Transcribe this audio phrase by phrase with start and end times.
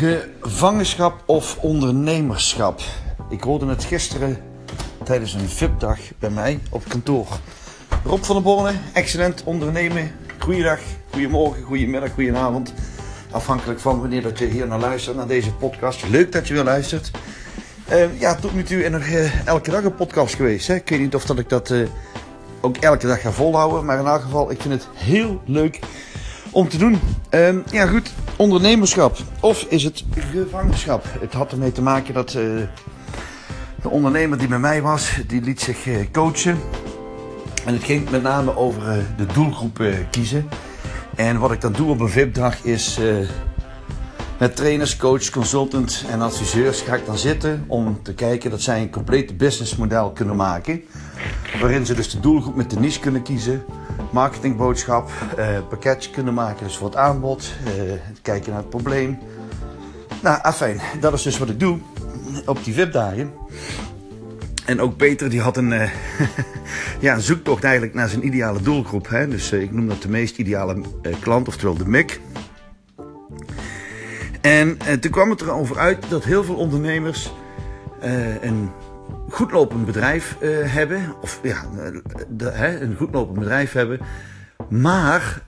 [0.00, 2.80] Gevangenschap of ondernemerschap?
[3.30, 4.38] Ik hoorde het gisteren
[5.04, 7.26] tijdens een VIP-dag bij mij op kantoor.
[8.04, 10.12] Rob van der Borne, excellent ondernemen.
[10.38, 10.78] Goeiedag,
[11.10, 12.74] goedemorgen, goedemiddag, goedenavond.
[13.30, 16.08] Afhankelijk van wanneer dat je hier naar luistert, naar deze podcast.
[16.08, 17.10] Leuk dat je weer luistert.
[17.92, 20.66] Uh, ja, tot nu toe en nog uh, elke dag een podcast geweest.
[20.66, 20.74] Hè?
[20.74, 21.88] Ik weet niet of dat ik dat uh,
[22.60, 23.84] ook elke dag ga volhouden.
[23.84, 25.78] Maar in elk geval, ik vind het heel leuk
[26.50, 27.00] om te doen.
[27.30, 28.12] Uh, ja, goed.
[28.40, 29.18] Ondernemerschap.
[29.40, 31.04] Of is het gevangenschap?
[31.20, 32.42] Het had ermee te maken dat uh,
[33.82, 36.58] de ondernemer die bij mij was, die liet zich uh, coachen.
[37.64, 40.48] En het ging met name over uh, de doelgroep kiezen.
[41.16, 42.98] En wat ik dan doe op een VIP-dag is
[44.38, 48.80] met trainers, coach, consultant en adviseurs ga ik dan zitten om te kijken dat zij
[48.80, 50.82] een complete businessmodel kunnen maken.
[51.60, 53.64] Waarin ze dus de doelgroep met de niche kunnen kiezen
[54.10, 57.92] marketingboodschap, uh, pakketje kunnen maken, dus voor het aanbod, uh,
[58.22, 59.18] kijken naar het probleem.
[60.22, 61.78] Nou, afijn, dat is dus wat ik doe
[62.46, 63.32] op die VIP-dagen.
[64.66, 65.90] En ook Peter die had een, uh,
[67.06, 69.08] ja, zoektocht eigenlijk naar zijn ideale doelgroep.
[69.08, 69.28] Hè?
[69.28, 70.80] Dus ik noem dat de meest ideale
[71.20, 72.20] klant, oftewel de MIC.
[74.40, 77.32] En toen kwam het erover uit dat heel veel ondernemers
[78.40, 78.70] een
[79.28, 81.14] goed lopend bedrijf uh, hebben.
[81.20, 81.64] Of ja,
[82.28, 84.00] de, hè, een goed lopend bedrijf hebben.
[84.68, 85.42] Maar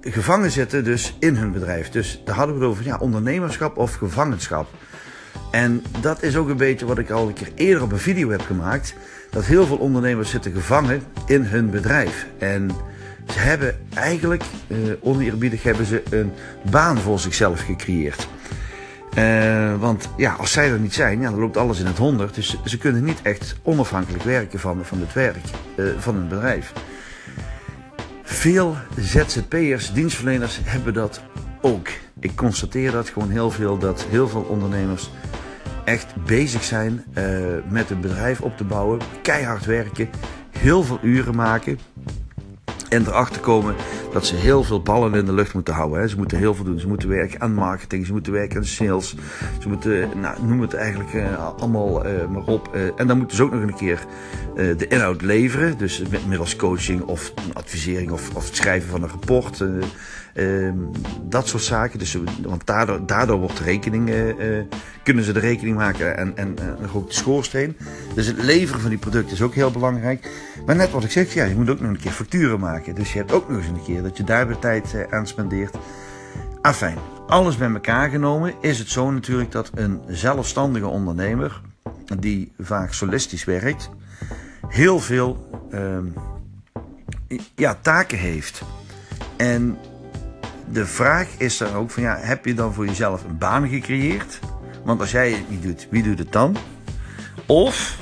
[0.00, 1.90] gevangen zitten dus in hun bedrijf.
[1.90, 4.68] Dus daar hadden we het over ja, ondernemerschap of gevangenschap.
[5.50, 8.30] En dat is ook een beetje wat ik al een keer eerder op een video
[8.30, 8.94] heb gemaakt.
[9.30, 12.26] Dat heel veel ondernemers zitten gevangen in hun bedrijf.
[12.38, 12.70] En
[13.32, 16.32] ze hebben eigenlijk, uh, oneerbiedig, hebben ze een
[16.70, 18.28] baan voor zichzelf gecreëerd.
[19.18, 22.34] Uh, want ja, als zij er niet zijn, ja, dan loopt alles in het honderd.
[22.34, 25.44] Dus ze kunnen niet echt onafhankelijk werken van, van het werk
[25.76, 26.72] uh, van een bedrijf.
[28.22, 31.20] Veel ZZP'ers, dienstverleners hebben dat
[31.60, 31.88] ook.
[32.20, 35.10] Ik constateer dat gewoon heel veel, dat heel veel ondernemers
[35.84, 40.08] echt bezig zijn uh, met een bedrijf op te bouwen, keihard werken,
[40.58, 41.78] heel veel uren maken.
[42.90, 43.74] En erachter komen
[44.12, 46.00] dat ze heel veel ballen in de lucht moeten houden.
[46.00, 46.08] Hè.
[46.08, 46.78] Ze moeten heel veel doen.
[46.78, 49.14] Ze moeten werken aan marketing, ze moeten werken aan sales.
[49.60, 52.70] Ze moeten, nou, noem het eigenlijk uh, allemaal uh, maar op.
[52.74, 54.06] Uh, en dan moeten ze ook nog een keer
[54.54, 55.78] de inhoud leveren.
[55.78, 59.64] Dus middels coaching of advisering of, of het schrijven van een rapport.
[60.34, 60.76] Ehm,
[61.22, 61.98] dat soort zaken.
[61.98, 64.10] Dus, want daardoor, daardoor wordt de rekening,
[65.02, 67.76] kunnen ze de rekening maken en, en, en ook de schoorsteen.
[68.14, 70.30] Dus het leveren van die producten is ook heel belangrijk.
[70.66, 72.79] Maar net wat ik zeg, ja, je moet ook nog een keer facturen maken.
[72.84, 75.76] Dus je hebt ook nog eens een keer dat je daar tijd eh, aan spendeert.
[76.60, 81.60] Afijn, alles bij elkaar genomen is het zo natuurlijk dat een zelfstandige ondernemer,
[82.18, 83.90] die vaak solistisch werkt,
[84.68, 88.62] heel veel uh, ja, taken heeft.
[89.36, 89.78] En
[90.72, 94.38] de vraag is dan ook van ja, heb je dan voor jezelf een baan gecreëerd?
[94.84, 96.56] Want als jij het niet doet, wie doet het dan?
[97.46, 97.98] Of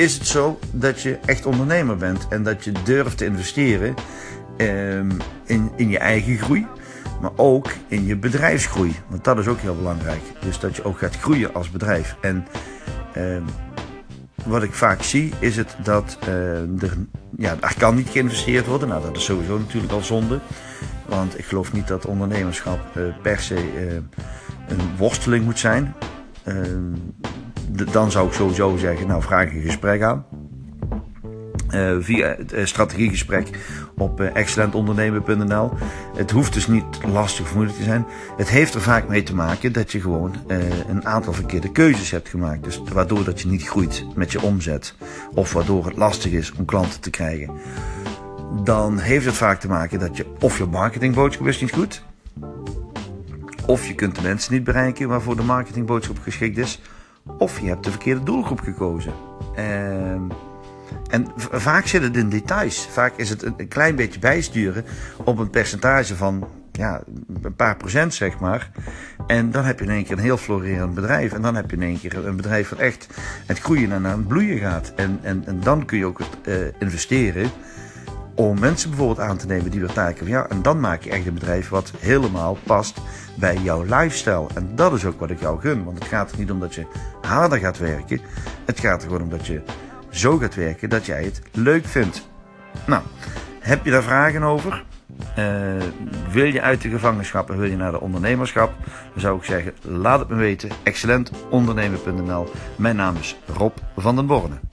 [0.00, 3.94] is het zo dat je echt ondernemer bent en dat je durft te investeren
[4.56, 6.66] um, in, in je eigen groei,
[7.20, 8.94] maar ook in je bedrijfsgroei.
[9.08, 10.20] Want dat is ook heel belangrijk.
[10.40, 12.16] Dus dat je ook gaat groeien als bedrijf.
[12.20, 12.46] En
[13.16, 13.44] um,
[14.44, 16.96] wat ik vaak zie is het dat uh, er,
[17.36, 18.88] ja, er kan niet geïnvesteerd worden.
[18.88, 20.40] Nou, dat is sowieso natuurlijk al zonde.
[21.08, 23.56] Want ik geloof niet dat ondernemerschap uh, per se
[24.68, 25.94] een worsteling moet zijn.
[27.92, 30.24] Dan zou ik sowieso zeggen, nou vraag een gesprek aan.
[31.74, 33.48] Uh, via het uh, strategiegesprek
[33.96, 35.70] op uh, excellentondernemen.nl.
[36.16, 38.06] Het hoeft dus niet lastig of moeilijk te zijn.
[38.36, 40.34] Het heeft er vaak mee te maken dat je gewoon
[40.88, 42.64] een aantal verkeerde keuzes hebt gemaakt.
[42.64, 44.94] Dus waardoor dat je niet groeit met je omzet.
[45.34, 47.50] Of waardoor het lastig is om klanten te krijgen.
[48.64, 52.02] Dan heeft het vaak te maken dat je of je marketingboodschap is niet goed.
[53.66, 56.80] Of je kunt de mensen niet bereiken waarvoor de marketingboodschap geschikt is
[57.38, 59.12] of je hebt de verkeerde doelgroep gekozen.
[59.58, 60.12] Uh,
[61.10, 62.86] en vaak zit het in details.
[62.90, 64.84] Vaak is het een klein beetje bijsturen
[65.24, 67.02] op een percentage van ja,
[67.42, 68.70] een paar procent, zeg maar.
[69.26, 71.32] En dan heb je in één keer een heel florerend bedrijf.
[71.32, 73.06] En dan heb je in één keer een bedrijf dat echt
[73.46, 74.92] het groeien en aan het bloeien gaat.
[74.96, 77.50] En, en, en dan kun je ook uh, investeren
[78.48, 80.48] om mensen bijvoorbeeld aan te nemen die weer taken van ja.
[80.48, 83.00] En dan maak je echt een bedrijf wat helemaal past
[83.34, 84.46] bij jouw lifestyle.
[84.54, 85.84] En dat is ook wat ik jou gun.
[85.84, 86.86] Want het gaat er niet om dat je
[87.20, 88.20] harder gaat werken.
[88.64, 89.62] Het gaat er gewoon om dat je
[90.10, 92.28] zo gaat werken dat jij het leuk vindt.
[92.86, 93.02] Nou,
[93.60, 94.84] heb je daar vragen over?
[95.38, 95.82] Uh,
[96.30, 98.72] wil je uit de gevangenschap en wil je naar de ondernemerschap?
[99.12, 100.70] Dan zou ik zeggen, laat het me weten.
[100.82, 104.69] Excellentondernemer.nl Mijn naam is Rob van den Borne.